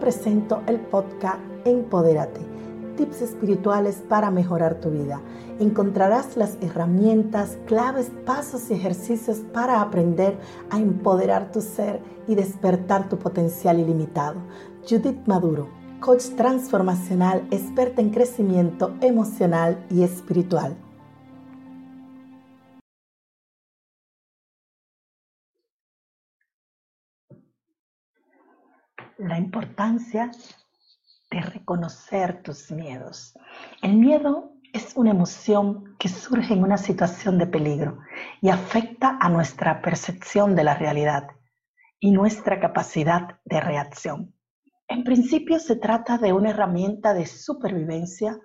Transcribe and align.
presento 0.00 0.62
el 0.66 0.80
podcast 0.80 1.38
Empodérate, 1.64 2.40
tips 2.96 3.22
espirituales 3.22 4.02
para 4.08 4.30
mejorar 4.30 4.80
tu 4.80 4.90
vida. 4.90 5.20
Encontrarás 5.60 6.36
las 6.36 6.56
herramientas, 6.62 7.58
claves, 7.66 8.10
pasos 8.24 8.70
y 8.70 8.74
ejercicios 8.74 9.38
para 9.52 9.80
aprender 9.82 10.38
a 10.70 10.78
empoderar 10.78 11.52
tu 11.52 11.60
ser 11.60 12.00
y 12.26 12.34
despertar 12.34 13.08
tu 13.08 13.18
potencial 13.18 13.78
ilimitado. 13.78 14.40
Judith 14.88 15.20
Maduro, 15.26 15.68
coach 16.00 16.24
transformacional, 16.36 17.46
experta 17.50 18.00
en 18.00 18.10
crecimiento 18.10 18.94
emocional 19.02 19.84
y 19.90 20.02
espiritual. 20.02 20.76
La 29.20 29.38
importancia 29.38 30.30
de 31.30 31.40
reconocer 31.42 32.42
tus 32.42 32.70
miedos. 32.70 33.38
El 33.82 33.96
miedo 33.96 34.54
es 34.72 34.96
una 34.96 35.10
emoción 35.10 35.96
que 35.98 36.08
surge 36.08 36.54
en 36.54 36.62
una 36.62 36.78
situación 36.78 37.38
de 37.38 37.46
peligro 37.46 37.98
y 38.40 38.48
afecta 38.48 39.18
a 39.20 39.28
nuestra 39.28 39.82
percepción 39.82 40.56
de 40.56 40.64
la 40.64 40.74
realidad 40.74 41.28
y 41.98 42.12
nuestra 42.12 42.60
capacidad 42.60 43.38
de 43.44 43.60
reacción. 43.60 44.34
En 44.88 45.04
principio 45.04 45.58
se 45.58 45.76
trata 45.76 46.18
de 46.18 46.32
una 46.32 46.50
herramienta 46.50 47.12
de 47.12 47.26
supervivencia 47.26 48.38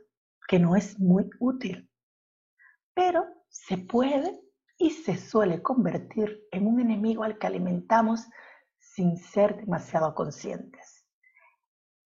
que 0.47 0.59
no 0.59 0.75
es 0.75 0.99
muy 0.99 1.29
útil, 1.39 1.89
pero 2.93 3.25
se 3.49 3.77
puede 3.77 4.41
y 4.77 4.91
se 4.91 5.15
suele 5.15 5.61
convertir 5.61 6.43
en 6.51 6.67
un 6.67 6.81
enemigo 6.81 7.23
al 7.23 7.37
que 7.37 7.47
alimentamos 7.47 8.27
sin 8.95 9.17
ser 9.17 9.57
demasiado 9.57 10.15
conscientes. 10.15 11.05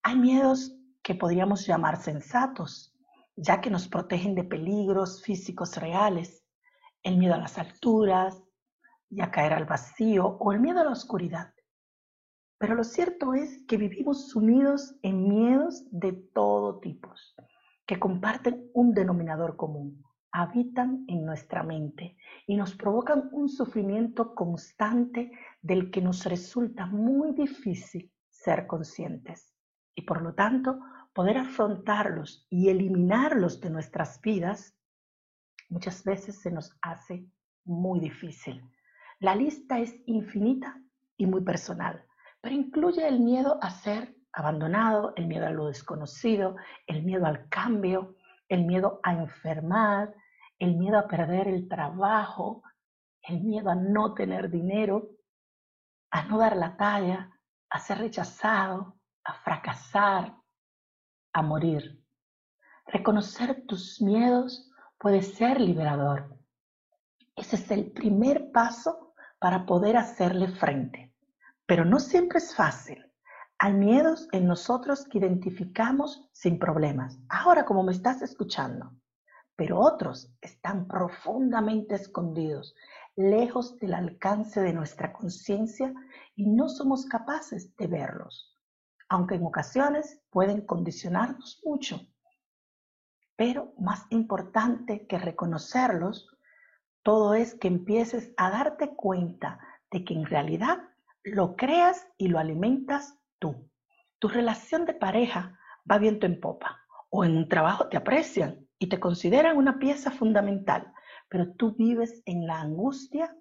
Hay 0.01 0.15
miedos 0.15 0.75
que 1.03 1.13
podríamos 1.13 1.67
llamar 1.67 2.01
sensatos, 2.01 2.95
ya 3.35 3.61
que 3.61 3.69
nos 3.69 3.87
protegen 3.87 4.33
de 4.33 4.43
peligros 4.43 5.21
físicos 5.21 5.77
reales, 5.77 6.43
el 7.03 7.17
miedo 7.17 7.35
a 7.35 7.37
las 7.37 7.59
alturas 7.59 8.41
y 9.07 9.21
a 9.21 9.29
caer 9.29 9.53
al 9.53 9.65
vacío 9.65 10.25
o 10.39 10.51
el 10.51 10.59
miedo 10.59 10.79
a 10.79 10.83
la 10.83 10.91
oscuridad. 10.91 11.53
Pero 12.57 12.73
lo 12.73 12.83
cierto 12.83 13.35
es 13.35 13.63
que 13.67 13.77
vivimos 13.77 14.29
sumidos 14.29 14.95
en 15.03 15.29
miedos 15.29 15.83
de 15.91 16.13
todo 16.13 16.79
tipo, 16.79 17.13
que 17.85 17.99
comparten 17.99 18.67
un 18.73 18.95
denominador 18.95 19.55
común, 19.55 20.03
habitan 20.31 21.05
en 21.07 21.25
nuestra 21.25 21.63
mente 21.63 22.17
y 22.45 22.55
nos 22.55 22.75
provocan 22.75 23.29
un 23.31 23.49
sufrimiento 23.49 24.35
constante 24.35 25.31
del 25.61 25.91
que 25.91 26.01
nos 26.01 26.25
resulta 26.25 26.85
muy 26.85 27.33
difícil 27.33 28.11
ser 28.29 28.67
conscientes. 28.67 29.53
Y 29.95 30.03
por 30.03 30.21
lo 30.21 30.33
tanto, 30.33 30.79
poder 31.13 31.37
afrontarlos 31.37 32.45
y 32.49 32.69
eliminarlos 32.69 33.59
de 33.59 33.69
nuestras 33.69 34.21
vidas 34.21 34.75
muchas 35.69 36.03
veces 36.03 36.39
se 36.41 36.51
nos 36.51 36.77
hace 36.81 37.25
muy 37.65 37.99
difícil. 37.99 38.63
La 39.19 39.35
lista 39.35 39.79
es 39.79 39.95
infinita 40.05 40.81
y 41.17 41.25
muy 41.25 41.41
personal, 41.41 42.05
pero 42.41 42.55
incluye 42.55 43.07
el 43.07 43.19
miedo 43.19 43.59
a 43.61 43.69
ser 43.69 44.15
abandonado, 44.31 45.13
el 45.15 45.27
miedo 45.27 45.45
a 45.45 45.51
lo 45.51 45.67
desconocido, 45.67 46.55
el 46.87 47.03
miedo 47.03 47.25
al 47.25 47.49
cambio, 47.49 48.15
el 48.49 48.65
miedo 48.65 48.99
a 49.03 49.13
enfermar, 49.13 50.13
el 50.57 50.75
miedo 50.75 50.97
a 50.97 51.07
perder 51.07 51.47
el 51.47 51.69
trabajo, 51.69 52.63
el 53.21 53.41
miedo 53.41 53.69
a 53.69 53.75
no 53.75 54.13
tener 54.13 54.49
dinero, 54.49 55.09
a 56.11 56.23
no 56.23 56.39
dar 56.39 56.57
la 56.57 56.75
talla, 56.75 57.31
a 57.69 57.79
ser 57.79 57.99
rechazado, 57.99 58.99
a 59.23 59.33
fracasar, 59.35 60.35
a 61.33 61.41
morir. 61.41 62.03
Reconocer 62.87 63.65
tus 63.67 64.01
miedos 64.01 64.71
puede 64.97 65.21
ser 65.21 65.61
liberador. 65.61 66.35
Ese 67.35 67.55
es 67.55 67.71
el 67.71 67.91
primer 67.91 68.51
paso 68.51 69.13
para 69.39 69.65
poder 69.65 69.95
hacerle 69.95 70.49
frente. 70.49 71.13
Pero 71.65 71.85
no 71.85 71.99
siempre 71.99 72.39
es 72.39 72.55
fácil. 72.55 73.08
Hay 73.61 73.73
miedos 73.73 74.29
en 74.31 74.47
nosotros 74.47 75.03
que 75.03 75.17
identificamos 75.17 76.29
sin 76.31 76.57
problemas. 76.57 77.19
Ahora, 77.27 77.65
como 77.65 77.83
me 77.83 77.91
estás 77.91 78.21
escuchando, 78.21 78.93
pero 79.57 79.81
otros 79.81 80.33
están 80.39 80.87
profundamente 80.87 81.95
escondidos, 81.95 82.73
lejos 83.17 83.77
del 83.79 83.95
alcance 83.95 84.61
de 84.61 84.71
nuestra 84.71 85.11
conciencia 85.11 85.93
y 86.37 86.47
no 86.47 86.69
somos 86.69 87.05
capaces 87.05 87.75
de 87.75 87.87
verlos, 87.87 88.55
aunque 89.09 89.35
en 89.35 89.45
ocasiones 89.45 90.21
pueden 90.29 90.65
condicionarnos 90.65 91.61
mucho. 91.65 91.99
Pero 93.35 93.73
más 93.77 94.05
importante 94.09 95.05
que 95.05 95.17
reconocerlos, 95.17 96.29
todo 97.03 97.33
es 97.33 97.55
que 97.55 97.67
empieces 97.67 98.31
a 98.37 98.51
darte 98.51 98.95
cuenta 98.95 99.59
de 99.91 100.05
que 100.05 100.13
en 100.13 100.25
realidad 100.25 100.79
lo 101.23 101.57
creas 101.57 102.07
y 102.17 102.29
lo 102.29 102.39
alimentas 102.39 103.18
tú. 103.39 103.69
Tu 104.19 104.27
relación 104.27 104.85
de 104.85 104.93
pareja 104.93 105.57
va 105.89 105.97
viento 105.97 106.25
en 106.25 106.39
popa 106.39 106.79
o 107.09 107.23
en 107.23 107.35
un 107.35 107.47
trabajo 107.47 107.87
te 107.89 107.97
aprecian 107.97 108.67
y 108.77 108.87
te 108.87 108.99
consideran 108.99 109.57
una 109.57 109.79
pieza 109.79 110.11
fundamental, 110.11 110.93
pero 111.29 111.53
tú 111.53 111.75
vives 111.75 112.21
en 112.25 112.45
la 112.45 112.61
angustia 112.61 113.35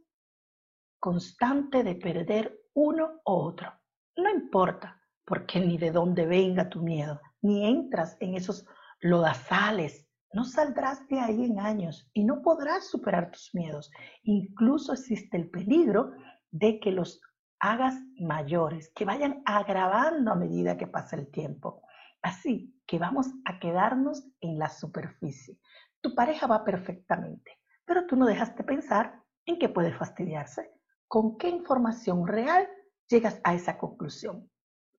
constante 0.98 1.84
de 1.84 1.94
perder 1.94 2.58
uno 2.74 3.20
u 3.24 3.32
otro. 3.32 3.72
No 4.16 4.30
importa 4.30 5.00
por 5.24 5.46
qué 5.46 5.60
ni 5.60 5.78
de 5.78 5.90
dónde 5.90 6.26
venga 6.26 6.68
tu 6.68 6.82
miedo, 6.82 7.20
ni 7.42 7.66
entras 7.66 8.16
en 8.20 8.34
esos 8.34 8.66
lodazales, 9.00 10.08
no 10.32 10.44
saldrás 10.44 11.06
de 11.08 11.20
ahí 11.20 11.44
en 11.44 11.60
años 11.60 12.08
y 12.12 12.24
no 12.24 12.42
podrás 12.42 12.90
superar 12.90 13.30
tus 13.30 13.54
miedos. 13.54 13.90
Incluso 14.22 14.92
existe 14.92 15.36
el 15.36 15.50
peligro 15.50 16.12
de 16.50 16.80
que 16.80 16.90
los 16.90 17.20
hagas 17.60 17.94
mayores, 18.18 18.90
que 18.94 19.04
vayan 19.04 19.42
agravando 19.44 20.32
a 20.32 20.36
medida 20.36 20.76
que 20.76 20.86
pasa 20.86 21.16
el 21.16 21.30
tiempo. 21.30 21.82
Así 22.22 22.74
que 22.86 22.98
vamos 22.98 23.28
a 23.44 23.58
quedarnos 23.58 24.26
en 24.40 24.58
la 24.58 24.68
superficie. 24.68 25.58
Tu 26.00 26.14
pareja 26.14 26.46
va 26.46 26.64
perfectamente, 26.64 27.58
pero 27.84 28.06
tú 28.06 28.16
no 28.16 28.26
dejas 28.26 28.54
de 28.56 28.64
pensar 28.64 29.22
en 29.46 29.58
qué 29.58 29.68
puede 29.68 29.92
fastidiarse. 29.92 30.70
¿Con 31.06 31.38
qué 31.38 31.48
información 31.48 32.26
real 32.26 32.68
llegas 33.08 33.40
a 33.44 33.54
esa 33.54 33.78
conclusión? 33.78 34.50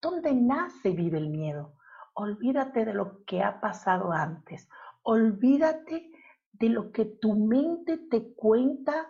¿Dónde 0.02 0.34
nace 0.34 0.92
vive 0.92 1.18
el 1.18 1.30
miedo? 1.30 1.76
Olvídate 2.14 2.86
de 2.86 2.94
lo 2.94 3.24
que 3.26 3.44
ha 3.44 3.62
pasado 3.62 4.12
antes. 4.12 4.68
Olvídate 5.04 6.12
de 6.52 6.70
lo 6.70 6.92
que 6.92 7.06
tu 7.06 7.36
mente 7.36 7.98
te 8.10 8.34
cuenta 8.34 9.08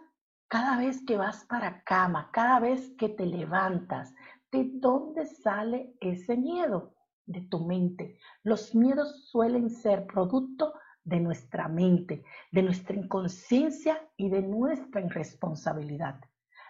cada 0.49 0.77
vez 0.77 1.05
que 1.05 1.15
vas 1.15 1.45
para 1.45 1.83
cama, 1.83 2.29
cada 2.33 2.59
vez 2.59 2.91
que 2.97 3.07
te 3.07 3.25
levantas. 3.25 4.13
¿De 4.51 4.69
dónde 4.73 5.25
sale 5.25 5.93
ese 6.01 6.35
miedo? 6.35 6.93
de 7.29 7.41
tu 7.41 7.65
mente. 7.65 8.17
Los 8.43 8.73
miedos 8.73 9.29
suelen 9.29 9.69
ser 9.69 10.07
producto 10.07 10.73
de 11.03 11.19
nuestra 11.19 11.67
mente, 11.67 12.23
de 12.51 12.63
nuestra 12.63 12.95
inconsciencia 12.95 14.01
y 14.17 14.29
de 14.29 14.41
nuestra 14.41 15.01
irresponsabilidad. 15.01 16.19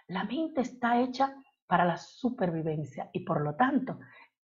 La 0.06 0.24
mente 0.24 0.60
está 0.60 1.00
hecha 1.00 1.34
para 1.66 1.84
la 1.84 1.96
supervivencia 1.96 3.08
y 3.12 3.20
por 3.20 3.40
lo 3.40 3.54
tanto, 3.54 4.00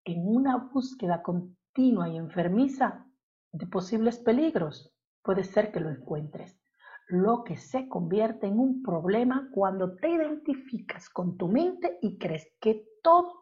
en 0.04 0.28
una 0.28 0.58
búsqueda 0.58 1.22
continua 1.24 2.10
y 2.10 2.18
enfermiza 2.18 3.06
de 3.52 3.66
posibles 3.68 4.18
peligros, 4.18 4.94
puede 5.22 5.46
ser 5.46 5.72
que 5.72 5.80
lo 5.80 5.90
encuentres. 5.90 6.60
Lo 7.08 7.44
que 7.44 7.58
se 7.58 7.88
convierte 7.90 8.48
en 8.48 8.60
un 8.60 8.82
problema 8.82 9.50
cuando 9.54 9.96
te 9.96 10.10
identificas 10.10 11.10
con 11.10 11.38
tu 11.38 11.48
mente 11.48 11.98
y 12.02 12.18
crees 12.18 12.48
que 12.62 12.86
todo 13.04 13.42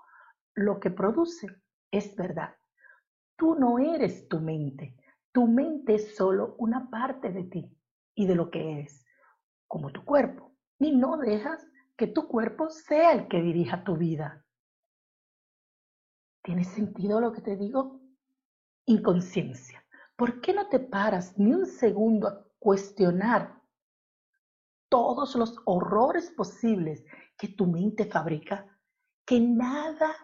lo 0.56 0.80
que 0.80 0.90
produce 0.90 1.48
es 1.92 2.16
verdad. 2.16 2.56
Tú 3.38 3.56
no 3.56 3.80
eres 3.80 4.28
tu 4.28 4.40
mente. 4.40 4.96
Tu 5.32 5.48
mente 5.48 5.96
es 5.96 6.16
solo 6.16 6.56
una 6.58 6.90
parte 6.90 7.32
de 7.32 7.44
ti 7.44 7.78
y 8.16 8.26
de 8.26 8.36
lo 8.36 8.50
que 8.50 8.80
eres, 8.80 9.06
como 9.68 9.92
tu 9.92 10.04
cuerpo. 10.04 10.54
Y 10.80 10.92
no 10.92 11.18
dejas 11.18 11.66
que 11.96 12.08
tu 12.08 12.28
cuerpo 12.28 12.70
sea 12.70 13.14
el 13.14 13.28
que 13.28 13.42
dirija 13.42 13.84
tu 13.84 13.96
vida. 13.96 14.44
¿Tiene 16.44 16.64
sentido 16.64 17.22
lo 17.22 17.32
que 17.32 17.42
te 17.42 17.56
digo? 17.56 18.02
Inconsciencia. 18.86 19.86
¿Por 20.16 20.42
qué 20.42 20.54
no 20.54 20.68
te 20.68 20.80
paras 20.80 21.38
ni 21.38 21.54
un 21.54 21.68
segundo 21.68 22.51
cuestionar 22.62 23.60
todos 24.88 25.36
los 25.36 25.56
horrores 25.66 26.30
posibles 26.30 27.04
que 27.36 27.48
tu 27.48 27.66
mente 27.66 28.06
fabrica, 28.06 28.68
que 29.26 29.40
nada 29.40 30.16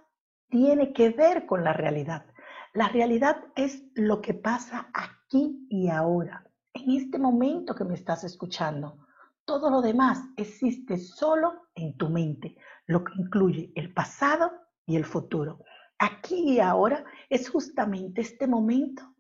tiene 0.47 0.93
que 0.93 1.09
ver 1.09 1.47
con 1.47 1.63
la 1.63 1.73
realidad. 1.73 2.27
La 2.73 2.89
realidad 2.89 3.43
es 3.55 3.83
lo 3.95 4.21
que 4.21 4.35
pasa 4.35 4.91
aquí 4.93 5.65
y 5.67 5.89
ahora, 5.89 6.47
en 6.73 6.91
este 6.91 7.17
momento 7.17 7.73
que 7.73 7.85
me 7.85 7.95
estás 7.95 8.23
escuchando. 8.23 9.07
Todo 9.43 9.71
lo 9.71 9.81
demás 9.81 10.19
existe 10.35 10.99
solo 10.99 11.69
en 11.73 11.97
tu 11.97 12.07
mente, 12.09 12.55
lo 12.85 13.03
que 13.03 13.13
incluye 13.17 13.71
el 13.75 13.93
pasado 13.95 14.51
y 14.85 14.95
el 14.95 15.05
futuro. 15.05 15.63
aquí 15.97 16.57
y 16.57 16.59
ahora 16.59 17.03
es 17.29 17.49
justamente 17.49 18.21
este 18.21 18.45
momento 18.45 19.15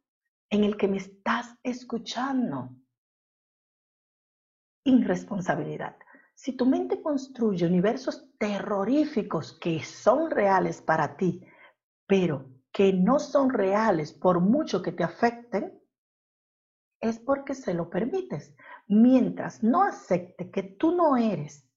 en 0.51 0.63
el 0.63 0.77
que 0.77 0.87
me 0.87 0.97
estás 0.97 1.55
escuchando. 1.63 2.69
Irresponsabilidad. 4.87 5.97
Si 6.33 6.55
tu 6.55 6.65
mente 6.65 7.01
construye 7.01 7.67
universos 7.67 8.29
terroríficos 8.37 9.51
que 9.59 9.83
son 9.83 10.31
reales 10.31 10.81
para 10.81 11.17
ti, 11.17 11.45
pero 12.05 12.45
que 12.71 12.93
no 12.93 13.19
son 13.19 13.49
reales 13.49 14.13
por 14.13 14.39
mucho 14.39 14.81
que 14.81 14.93
te 14.93 15.03
afecten, 15.03 15.77
es 17.01 17.19
porque 17.19 17.53
se 17.53 17.73
lo 17.73 17.89
permites. 17.89 18.55
Mientras 18.87 19.61
no 19.61 19.83
acepte 19.83 20.49
que 20.51 20.63
tú 20.63 20.95
no 20.95 21.17
eres 21.17 21.69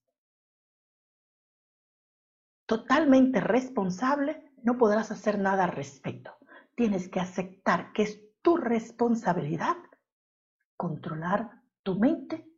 totalmente 2.64 3.40
responsable, 3.40 4.52
no 4.62 4.78
podrás 4.78 5.10
hacer 5.10 5.40
nada 5.40 5.64
al 5.64 5.72
respecto. 5.72 6.36
Tienes 6.76 7.08
que 7.08 7.18
aceptar 7.18 7.92
que 7.92 8.02
es 8.02 8.22
tu 8.40 8.56
responsabilidad 8.56 9.76
controlar 10.76 11.60
tu 11.82 11.98
mente 11.98 12.49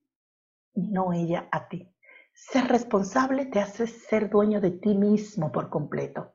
y 0.74 0.88
no 0.90 1.12
ella 1.12 1.48
a 1.50 1.68
ti. 1.68 1.88
Ser 2.34 2.66
responsable 2.68 3.46
te 3.46 3.60
hace 3.60 3.86
ser 3.86 4.30
dueño 4.30 4.60
de 4.60 4.70
ti 4.70 4.94
mismo 4.94 5.52
por 5.52 5.68
completo. 5.68 6.32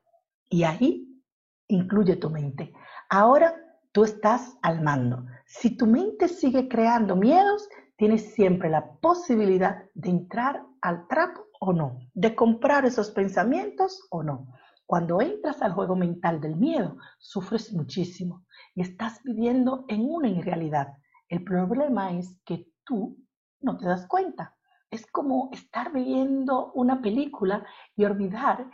Y 0.48 0.62
ahí 0.64 1.22
incluye 1.66 2.16
tu 2.16 2.30
mente. 2.30 2.72
Ahora 3.10 3.54
tú 3.92 4.04
estás 4.04 4.56
al 4.62 4.82
mando. 4.82 5.26
Si 5.46 5.76
tu 5.76 5.86
mente 5.86 6.28
sigue 6.28 6.68
creando 6.68 7.16
miedos, 7.16 7.68
tienes 7.96 8.32
siempre 8.32 8.70
la 8.70 8.92
posibilidad 9.00 9.84
de 9.94 10.10
entrar 10.10 10.62
al 10.80 11.08
trapo 11.08 11.46
o 11.60 11.72
no, 11.72 11.98
de 12.14 12.34
comprar 12.34 12.84
esos 12.84 13.10
pensamientos 13.10 14.06
o 14.10 14.22
no. 14.22 14.46
Cuando 14.86 15.20
entras 15.20 15.60
al 15.60 15.72
juego 15.72 15.96
mental 15.96 16.40
del 16.40 16.56
miedo, 16.56 16.96
sufres 17.18 17.72
muchísimo 17.72 18.46
y 18.74 18.82
estás 18.82 19.20
viviendo 19.22 19.84
en 19.88 20.08
una 20.08 20.28
irrealidad. 20.28 20.94
El 21.28 21.44
problema 21.44 22.12
es 22.12 22.40
que 22.44 22.68
tú 22.84 23.18
no 23.60 23.76
te 23.76 23.86
das 23.86 24.06
cuenta. 24.06 24.56
Es 24.90 25.06
como 25.06 25.50
estar 25.52 25.92
viviendo 25.92 26.72
una 26.72 27.02
película 27.02 27.66
y 27.96 28.04
olvidar 28.04 28.70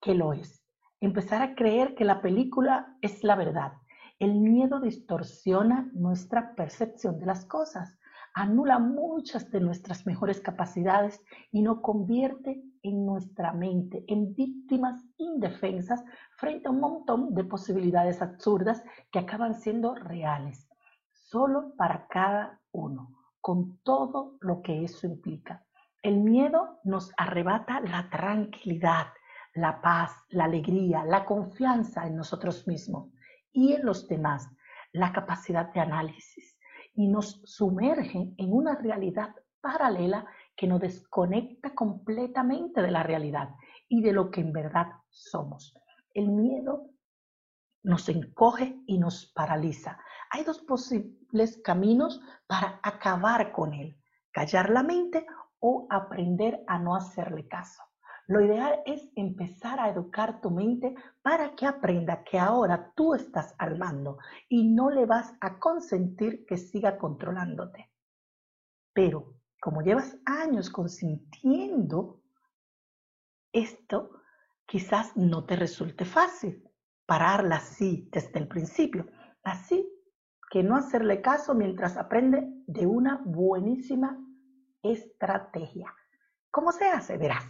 que 0.00 0.14
lo 0.14 0.32
es. 0.32 0.62
Empezar 1.00 1.42
a 1.42 1.54
creer 1.54 1.94
que 1.94 2.04
la 2.04 2.22
película 2.22 2.96
es 3.02 3.22
la 3.22 3.36
verdad. 3.36 3.72
El 4.18 4.34
miedo 4.40 4.80
distorsiona 4.80 5.90
nuestra 5.92 6.54
percepción 6.54 7.18
de 7.18 7.26
las 7.26 7.44
cosas, 7.44 7.98
anula 8.32 8.78
muchas 8.78 9.50
de 9.50 9.60
nuestras 9.60 10.06
mejores 10.06 10.40
capacidades 10.40 11.22
y 11.52 11.60
nos 11.60 11.80
convierte 11.80 12.62
en 12.82 13.04
nuestra 13.04 13.52
mente 13.52 14.04
en 14.08 14.34
víctimas 14.34 15.04
indefensas 15.18 16.02
frente 16.38 16.68
a 16.68 16.70
un 16.70 16.80
montón 16.80 17.34
de 17.34 17.44
posibilidades 17.44 18.22
absurdas 18.22 18.82
que 19.10 19.18
acaban 19.18 19.54
siendo 19.54 19.94
reales, 19.94 20.66
solo 21.12 21.74
para 21.76 22.06
cada 22.08 22.60
uno 22.72 23.15
con 23.46 23.78
todo 23.84 24.38
lo 24.40 24.60
que 24.60 24.82
eso 24.82 25.06
implica. 25.06 25.64
El 26.02 26.16
miedo 26.16 26.80
nos 26.82 27.12
arrebata 27.16 27.78
la 27.78 28.10
tranquilidad, 28.10 29.06
la 29.54 29.80
paz, 29.80 30.10
la 30.30 30.46
alegría, 30.46 31.04
la 31.04 31.24
confianza 31.24 32.08
en 32.08 32.16
nosotros 32.16 32.66
mismos 32.66 33.08
y 33.52 33.74
en 33.74 33.86
los 33.86 34.08
demás, 34.08 34.50
la 34.90 35.12
capacidad 35.12 35.72
de 35.72 35.78
análisis 35.78 36.58
y 36.92 37.06
nos 37.06 37.40
sumerge 37.44 38.34
en 38.36 38.52
una 38.52 38.74
realidad 38.74 39.32
paralela 39.60 40.26
que 40.56 40.66
nos 40.66 40.80
desconecta 40.80 41.72
completamente 41.72 42.82
de 42.82 42.90
la 42.90 43.04
realidad 43.04 43.50
y 43.88 44.02
de 44.02 44.12
lo 44.12 44.28
que 44.28 44.40
en 44.40 44.52
verdad 44.52 44.88
somos. 45.08 45.72
El 46.14 46.32
miedo 46.32 46.90
nos 47.86 48.08
encoge 48.08 48.82
y 48.86 48.98
nos 48.98 49.26
paraliza. 49.26 49.96
Hay 50.30 50.42
dos 50.42 50.58
posibles 50.58 51.56
caminos 51.62 52.20
para 52.48 52.80
acabar 52.82 53.52
con 53.52 53.72
él, 53.72 53.96
callar 54.32 54.70
la 54.70 54.82
mente 54.82 55.24
o 55.60 55.86
aprender 55.88 56.64
a 56.66 56.80
no 56.80 56.96
hacerle 56.96 57.46
caso. 57.46 57.84
Lo 58.26 58.40
ideal 58.40 58.80
es 58.86 59.08
empezar 59.14 59.78
a 59.78 59.88
educar 59.88 60.40
tu 60.40 60.50
mente 60.50 60.96
para 61.22 61.54
que 61.54 61.64
aprenda 61.64 62.24
que 62.24 62.40
ahora 62.40 62.92
tú 62.96 63.14
estás 63.14 63.54
al 63.56 63.78
mando 63.78 64.18
y 64.48 64.64
no 64.64 64.90
le 64.90 65.06
vas 65.06 65.32
a 65.40 65.60
consentir 65.60 66.44
que 66.44 66.56
siga 66.56 66.98
controlándote. 66.98 67.92
Pero 68.92 69.36
como 69.60 69.82
llevas 69.82 70.16
años 70.24 70.70
consintiendo 70.70 72.20
esto, 73.52 74.10
quizás 74.66 75.16
no 75.16 75.44
te 75.44 75.54
resulte 75.54 76.04
fácil 76.04 76.65
pararla 77.06 77.56
así 77.56 78.08
desde 78.12 78.38
el 78.38 78.48
principio. 78.48 79.06
Así 79.42 79.88
que 80.50 80.62
no 80.62 80.76
hacerle 80.76 81.22
caso 81.22 81.54
mientras 81.54 81.96
aprende 81.96 82.46
de 82.66 82.86
una 82.86 83.22
buenísima 83.24 84.18
estrategia. 84.82 85.92
¿Cómo 86.50 86.72
se 86.72 86.88
hace? 86.88 87.16
Verás, 87.16 87.44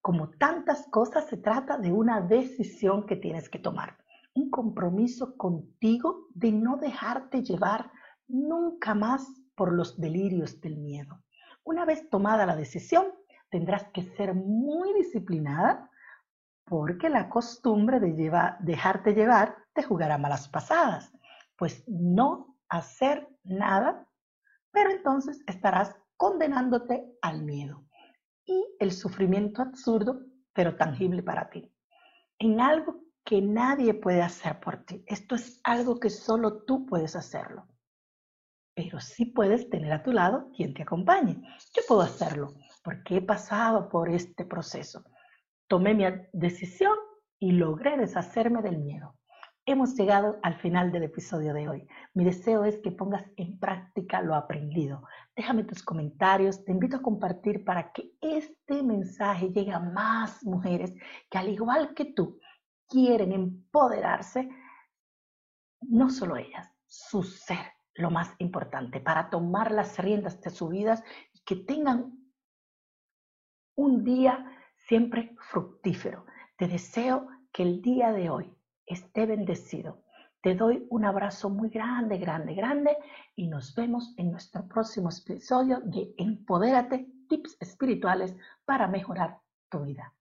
como 0.00 0.30
tantas 0.30 0.86
cosas 0.88 1.26
se 1.26 1.36
trata 1.36 1.78
de 1.78 1.92
una 1.92 2.20
decisión 2.20 3.06
que 3.06 3.16
tienes 3.16 3.48
que 3.48 3.58
tomar. 3.58 3.96
Un 4.34 4.50
compromiso 4.50 5.36
contigo 5.36 6.28
de 6.34 6.52
no 6.52 6.76
dejarte 6.76 7.42
llevar 7.42 7.90
nunca 8.28 8.94
más 8.94 9.26
por 9.54 9.72
los 9.72 9.98
delirios 9.98 10.60
del 10.60 10.76
miedo. 10.76 11.22
Una 11.64 11.84
vez 11.84 12.08
tomada 12.10 12.46
la 12.46 12.54
decisión, 12.54 13.06
tendrás 13.50 13.88
que 13.92 14.02
ser 14.02 14.34
muy 14.34 14.92
disciplinada 14.94 15.90
porque 16.66 17.08
la 17.08 17.28
costumbre 17.28 18.00
de 18.00 18.56
dejarte 18.60 19.14
llevar 19.14 19.56
te 19.72 19.84
jugará 19.84 20.18
malas 20.18 20.48
pasadas, 20.48 21.12
pues 21.56 21.84
no 21.86 22.58
hacer 22.68 23.28
nada, 23.44 24.06
pero 24.72 24.90
entonces 24.90 25.40
estarás 25.46 25.94
condenándote 26.16 27.06
al 27.22 27.42
miedo 27.42 27.84
y 28.44 28.66
el 28.80 28.92
sufrimiento 28.92 29.62
absurdo, 29.62 30.20
pero 30.52 30.76
tangible 30.76 31.22
para 31.22 31.48
ti, 31.50 31.72
en 32.38 32.60
algo 32.60 33.00
que 33.24 33.40
nadie 33.40 33.94
puede 33.94 34.22
hacer 34.22 34.58
por 34.60 34.84
ti. 34.84 35.04
Esto 35.06 35.34
es 35.36 35.60
algo 35.64 35.98
que 36.00 36.10
solo 36.10 36.64
tú 36.64 36.86
puedes 36.86 37.16
hacerlo. 37.16 37.66
Pero 38.74 39.00
sí 39.00 39.26
puedes 39.26 39.68
tener 39.68 39.92
a 39.92 40.02
tu 40.02 40.12
lado 40.12 40.50
quien 40.54 40.74
te 40.74 40.82
acompañe. 40.82 41.42
Yo 41.74 41.82
puedo 41.88 42.02
hacerlo 42.02 42.54
porque 42.84 43.16
he 43.16 43.22
pasado 43.22 43.88
por 43.88 44.08
este 44.08 44.44
proceso 44.44 45.04
Tomé 45.68 45.94
mi 45.94 46.04
decisión 46.32 46.96
y 47.40 47.52
logré 47.52 47.96
deshacerme 47.96 48.62
del 48.62 48.78
miedo. 48.78 49.16
Hemos 49.68 49.96
llegado 49.96 50.38
al 50.44 50.54
final 50.60 50.92
del 50.92 51.02
episodio 51.02 51.52
de 51.52 51.68
hoy. 51.68 51.88
Mi 52.14 52.24
deseo 52.24 52.64
es 52.64 52.78
que 52.78 52.92
pongas 52.92 53.24
en 53.36 53.58
práctica 53.58 54.22
lo 54.22 54.36
aprendido. 54.36 55.02
Déjame 55.34 55.64
tus 55.64 55.82
comentarios, 55.82 56.64
te 56.64 56.70
invito 56.70 56.98
a 56.98 57.02
compartir 57.02 57.64
para 57.64 57.90
que 57.90 58.12
este 58.20 58.84
mensaje 58.84 59.50
llegue 59.50 59.72
a 59.72 59.80
más 59.80 60.44
mujeres 60.44 60.94
que 61.28 61.38
al 61.38 61.48
igual 61.48 61.94
que 61.94 62.04
tú 62.04 62.38
quieren 62.88 63.32
empoderarse, 63.32 64.48
no 65.80 66.10
solo 66.10 66.36
ellas, 66.36 66.72
su 66.86 67.24
ser, 67.24 67.72
lo 67.94 68.10
más 68.10 68.32
importante, 68.38 69.00
para 69.00 69.30
tomar 69.30 69.72
las 69.72 69.98
riendas 69.98 70.40
de 70.42 70.50
su 70.50 70.68
vida 70.68 71.02
y 71.32 71.40
que 71.40 71.56
tengan 71.56 72.16
un 73.74 74.04
día 74.04 74.55
siempre 74.88 75.34
fructífero. 75.50 76.26
Te 76.56 76.68
deseo 76.68 77.28
que 77.52 77.62
el 77.62 77.82
día 77.82 78.12
de 78.12 78.30
hoy 78.30 78.52
esté 78.86 79.26
bendecido. 79.26 80.02
Te 80.40 80.54
doy 80.54 80.86
un 80.90 81.04
abrazo 81.04 81.50
muy 81.50 81.70
grande, 81.70 82.18
grande, 82.18 82.54
grande 82.54 82.96
y 83.34 83.48
nos 83.48 83.74
vemos 83.74 84.14
en 84.16 84.30
nuestro 84.30 84.66
próximo 84.68 85.10
episodio 85.10 85.80
de 85.80 86.14
Empodérate, 86.18 87.08
tips 87.28 87.56
espirituales 87.60 88.36
para 88.64 88.86
mejorar 88.86 89.40
tu 89.68 89.84
vida. 89.84 90.15